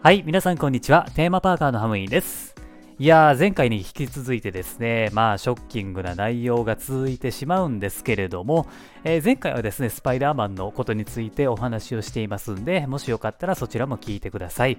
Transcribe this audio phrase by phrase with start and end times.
[0.00, 1.08] はい、皆さんこんにちは。
[1.16, 2.47] テーマパーカーのハムインです。
[3.00, 8.66] いやー、前回に引き続いてですね、まあ、ショッキングな内容が続いてしまうんですけれども、
[9.04, 14.78] えー前回はですね、スパイダーマンのことについてお話をしていますんで、もしよかったらそちらも聞いてください。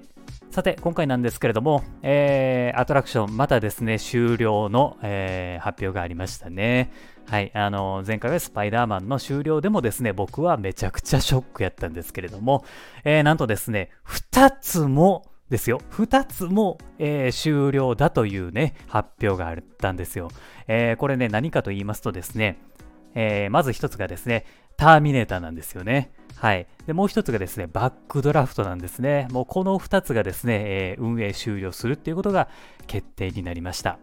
[0.52, 6.92] さて、今回なんですけれども、えーアトラクション、またですね、終了の、えー発表がありましたね。
[7.30, 12.66] はい、あの前回はスパイダーマンの終了でもですね、僕はめちゃくちゃショックやったんですけれども、
[13.06, 20.30] えーなんとですね、2つもですよ、2つも、えー終了だというね、発表があったんですよ。
[20.68, 22.58] えーこれね、何かと言いますとですね、
[23.16, 24.46] えーまず1つがですね、
[24.78, 26.12] ターミネーターなんですよね。
[26.36, 26.68] はい。
[26.88, 29.28] で、もう1つがですね、バックドラフトなんですね。
[29.32, 32.48] もうこの2つがですね、え運営終了するっていうことが
[32.88, 34.00] 決定になりました。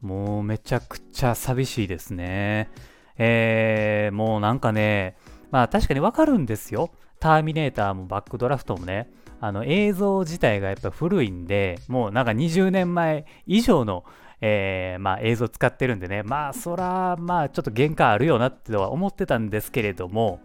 [0.00, 2.70] もうめちゃくちゃ寂しいですね。
[3.18, 5.16] え、もうなんかね、
[5.50, 6.90] まあ確かにわかるんですよ。
[7.20, 9.08] ターミネーターもバックドラフトもね、
[9.40, 14.04] あの映像自体がやっぱ古いんで、もうなんか20年前以上の、
[14.40, 20.40] えーまあ、映像使ってるんでね、まあそら、まあちょっと限界あるよなっては思ってたんですけれども、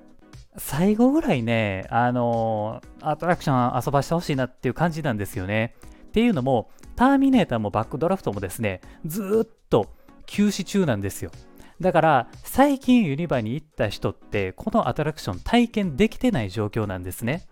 [0.58, 5.76] 最後ぐらいね、あのアトラクション遊ばしてほしいなっていう感じなんですよね。
[6.08, 9.88] っていうのも、ターミネーターもバックドラフトもですね、ずっと
[10.26, 11.32] 休止中なんですよ。
[11.80, 17.48] だから、最近ユニバに行った人って、このアトラクション体験できてない状況なんですね。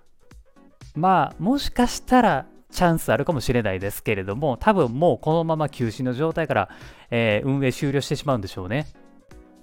[0.95, 6.69] まあ、もしかしたら、チャンスあるかもしれないですけれども、多分もうこのまま休止の状態から、
[7.09, 8.85] えー運営終了してしまうんでしょうね。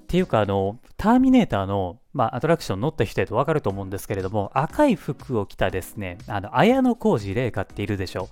[0.06, 8.28] っていうか、あの、ターミネーターの、まあ、アトラクション乗った人やとわかると思うんですけれども、赤い服を着たですね、あの、綾小路麗華っているでしょ。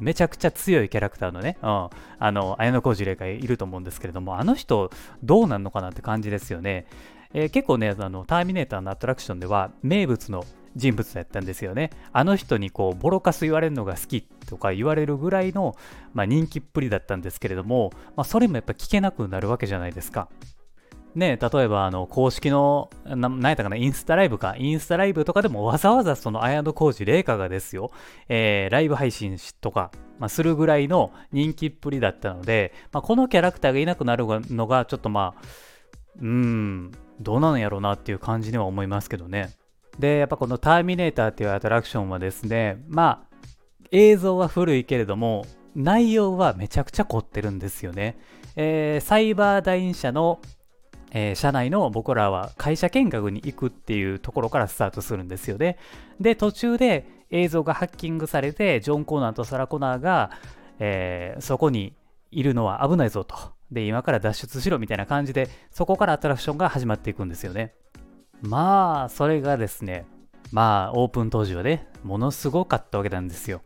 [0.00, 4.90] めちゃくちゃ強いキャラクターのね、うん、あの、綾小路麗華いると思うんですけれども、あの人、
[5.22, 6.86] どうなんのかなって感じですよね。
[7.34, 10.44] えー結構ね、あの、ターミネーターのアトラクションでは、名物の
[10.78, 11.90] 人物だったんですよね。
[12.12, 15.74] あの人にこう、ボロカス言われるのが好きとか言われるぐらいの、
[16.14, 20.28] まあ、人気っぷりだったんですけれども、まあ、それもやっぱ聞けなくなるわけじゃないですか。
[21.14, 27.90] ね例えばあの公式のな何やったかなインスタライブかインスタライブとかでもわざわざその綾小路麗華がですよ、
[28.28, 35.42] えーライブ配信とか、まあ、するぐらいの人気っぷりだったので、まあ、このキャラクターがいなくなるのがちょっとまあ
[36.20, 39.50] うんどうなのやろうなっていう感じには思いますけどね
[39.98, 43.38] でやっぱこのターミネーターっていうアトラクションはですねまあ
[43.90, 45.44] 映像は古いけれども
[45.74, 48.18] 内容はめちゃくちゃ凝ってるんですよね、
[48.56, 50.40] えーサイバーダイン社の
[51.10, 55.78] えー社内の僕らは会社見学に行くっていうところからスタートするんですよね。
[56.20, 60.30] で、途中で映像がハッキングされて、ジョン・コーナーとサラ・コナーが、
[60.78, 61.94] えーそこに
[62.30, 63.36] いるのは危ないぞと。
[63.70, 67.74] で、今から脱出しろみたいな感じで、そこからアトラクションが始まっていくんですよね。
[68.42, 70.06] まあ、それがですね、
[70.52, 73.62] まあ、オープン当時はね、ものすごかったわけなんですよ。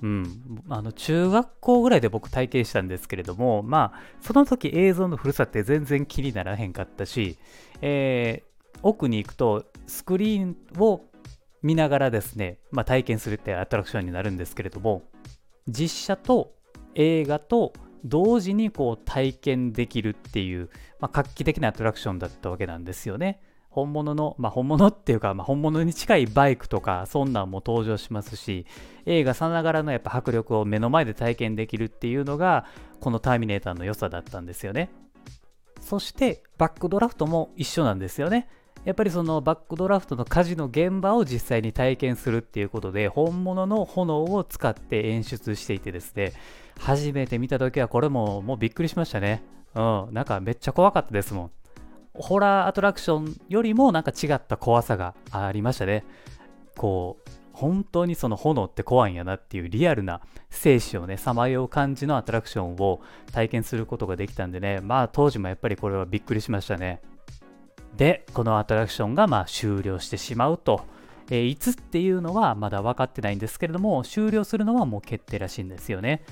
[0.00, 7.36] うん、あの中学校ぐらいで僕体験したんですけれども、まあ、その時映像の古さって全然気にならへんかったし、
[7.80, 8.48] えー
[8.82, 11.02] 奥に行くとスクリーンを
[11.62, 15.02] 見ながらですね、まあ、体験するってアトラクションになるんですけれども、
[15.66, 16.54] 実写と
[16.94, 17.72] 映画と
[18.04, 23.40] 同時にこう体験できるっていう、まあ、画期的なアトラクションだったわけなんですよね。
[23.78, 28.66] 本物の、まあ、本物っていうか、まあ、本物に近いバイクとかそんなんも登場しますし
[29.06, 32.66] 映画さながらのやっぱ迫力を目の前で体験できるっていうのが
[33.00, 34.90] この「ターミネーター」の良さだったんですよね。
[35.80, 38.48] そしてバックドラフトも一緒なんですよね。
[38.84, 46.32] やっぱりそのバックドラフトの火事の現場を実際に体験するっていうことで本物の炎を使って演出していてですね
[46.78, 49.42] 初めて見た時はこれももうびっくりしましたね。
[49.74, 51.50] うんなんかめっちゃ怖かったですもん。
[52.18, 56.04] ホラーアトラクションよりもなんか違った怖さがありましたね。
[56.76, 63.00] こう、本当にその炎って怖いんやなっていうリアルな生死をね、さまよう感じのアトラクションを
[63.32, 67.00] 体験することができたんでね、まあ当時もやっぱりこれはびっくりしましたね。
[67.96, 70.82] で、このアトラクションがまあ終了してしまうと。
[71.30, 76.24] えーいつっていうのはまだ分かってないんですけれども、終了するのはもう決定らしいんですよね。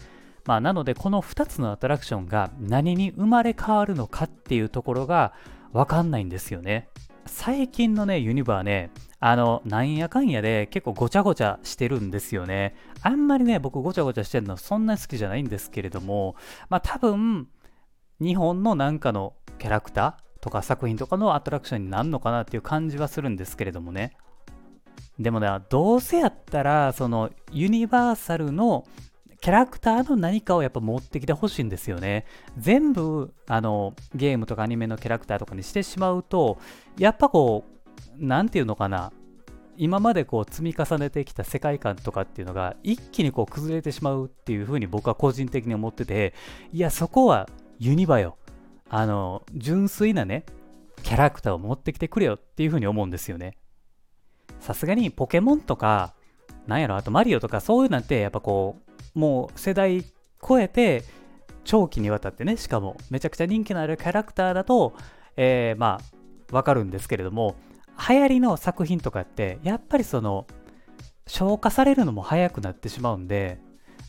[0.46, 5.32] まあ、なので、この2つのアトラクションが何に生まれ変わるのかっていうところが
[5.76, 6.88] 分かんないんですよね。
[7.26, 8.90] 最近のね、ユニバーね、
[9.20, 12.74] あの、なんやかんやで結構ごちゃごちゃしてるんですよね。
[13.02, 16.34] あんまりね、僕ごちゃごちゃしてるのそんなに好きじゃないんですけれども、
[16.70, 17.48] まあ多分、
[18.20, 24.16] 日本のなんかのキャラクターとか作品とかのアトラクションになるのかなっていう感じはするんですけれどもね。
[25.18, 28.86] でもね、どうせやったら、そのユニバーサルの
[29.40, 32.24] キャラクターの何かをやっぱ持ってきてほしいんですよね。
[32.56, 36.58] 全部あのゲームとかアニメのキャラクターとかにしてしまうと、
[36.98, 37.64] やっぱこ
[38.18, 39.12] う、なんていうのかな、
[39.78, 46.34] 今までこう積み重ねてきた世界観とかっていうのが一気にこう崩れてしまうっていうふうに僕は個人的に思ってて
[46.72, 47.48] いやそこは
[47.78, 48.38] ユニバよ。
[48.88, 50.46] あの純粋なね
[51.02, 53.56] キャラクターを持ってきてくれよっていうふうに思うんですよね。
[54.60, 56.14] さすがにポケモンとか
[56.66, 58.85] なんやろあとマリオとかそういうなんてやっぱこう
[59.16, 60.04] もう世代
[60.46, 61.02] 超えて
[61.64, 64.94] 長期にわたってねしかもめちゃくちゃ人気のあるキャラクターだと、
[65.36, 66.00] えー、ま
[66.50, 67.56] あわかるんですけれども
[68.08, 70.46] 流行りの作品とかってやっぱりその
[71.26, 73.58] 消化されるのも早くなってしまうんで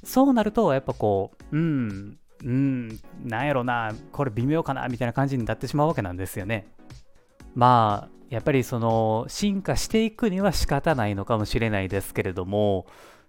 [0.04, 6.68] そうなるとやっぱこううんうんなんやろなこれ微妙かなみたいな感じになってしまうわけなんですよね。
[7.56, 12.86] まあやっぱりその進化していくには仕方ないのかもしれないですけれども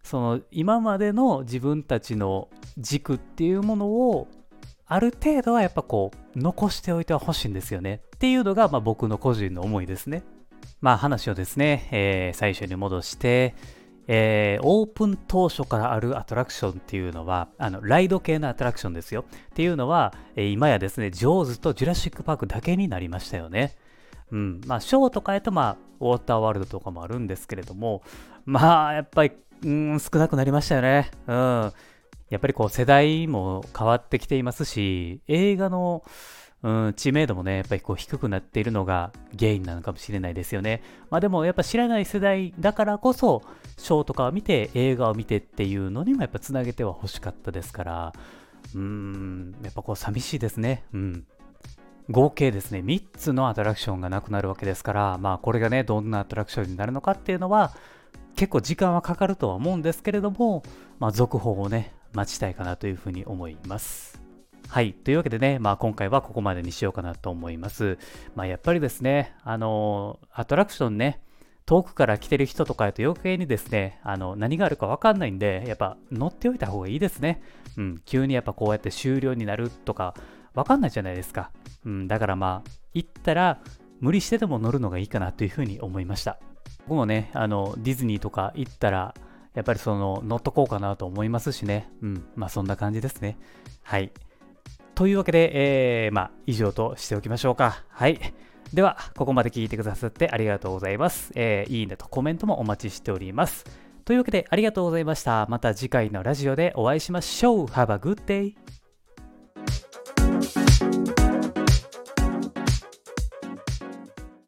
[0.09, 4.29] その今までの自分たちの軸っていうものを
[4.87, 10.23] ある程度はやっぱこう残しておいてはほしいんですよねっていうのがまあ僕の個人の思いですね
[10.81, 13.55] まあ話をですね、えー、最初に戻して、
[14.07, 19.27] えー、オープン当初からあるアトラクションっていうのは、あの、ライド系のアトラクションですよ。
[19.51, 23.77] っていうのは、えー、今やですね、ジョーズとジュラシックパークだけになりましたよね。
[24.33, 24.61] うん。
[24.67, 28.03] まあ、ショーとかやと、まあ、ウォーターワールドとかもあるんですけれども、
[28.47, 29.33] まあ、やっぱり、
[29.65, 31.11] うん、少なくなりましたよね。
[31.27, 31.73] うん。
[32.31, 36.05] やっぱりこう、世代も変わってきていますし、映画の、
[36.63, 40.83] うん、知名度もね、やっぱりこう低くなっているのが原因なのかもしれないですよね。
[41.09, 43.43] まあでもやっぱ知らない世代だからこそ、
[43.77, 48.13] ショーとかを見て、映画を見てっていうのにもやっぱつなげては欲しかったですから、
[48.75, 50.85] うん、やっぱこう寂しいですね。
[50.93, 51.27] うん。
[52.11, 57.73] 合計ですね、3つのアトラクションがなくなるわけですから、まあこれがね、どんなアトラクションになるのかっていうのは、
[58.39, 60.63] 結構時間はかかるとは思うんですけれども、
[61.01, 64.23] まあ続報をね、待ちたいかなというふうに思います。
[64.69, 64.93] はい。
[64.93, 67.99] というわけでね、まあ今回はここまでにしようかなと思います。
[68.37, 71.21] まあやっぱりですね、あのアトラクションね、
[71.67, 77.43] 遠くから来てる人とかやと余計にですね、あの、何があるかわかんないんで、やっぱ乗っておいた方がいいですね。
[77.77, 78.01] うん。
[78.07, 80.15] 急にやっぱこうやって終了になるとか、
[80.55, 81.51] わかんないじゃないですか。
[81.85, 82.07] うん。
[82.07, 83.61] だからまあ、行ったら、
[83.99, 86.39] 無理してでも乗るのがいいかなというふうに思いました。
[86.87, 89.15] 僕もね、あの、ディズニーとか行ったら、
[89.55, 91.91] やっぱりその、乗っとこうかなと思いますしね。
[92.03, 92.27] うん。
[92.35, 93.39] まあそんな感じですね。
[93.83, 94.13] はい。
[94.95, 97.85] というわけで、えー、まあ、以上としておきましょうか。
[97.89, 98.19] はい。
[98.73, 101.33] では、ここまで聞いてくださってありがとうございます。
[101.35, 103.65] えー、いいねとコメントもお待ちしております。
[104.05, 105.47] というわけで、ありがとうございました。
[105.49, 107.67] また次回のラジオでお会いしましょう。
[107.67, 108.78] Have a good day!